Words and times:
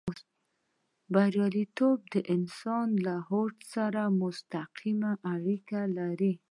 برياليتوب 1.13 1.99
د 2.13 2.15
انسان 2.35 2.87
له 3.05 3.15
هوډ 3.27 3.55
سره 3.73 4.01
مستقيمې 4.21 5.11
اړيکې 5.33 5.81
لري. 5.97 6.33